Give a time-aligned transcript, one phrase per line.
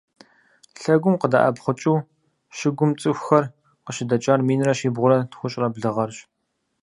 [0.81, 2.05] Лъэгум къыдэӏэпхъукӏыу
[2.57, 3.45] щыгум цӏыхухэр
[3.85, 6.17] къыщыдэкӏар минрэ щибгъурэ тхущӏрэ блы гъэрщ.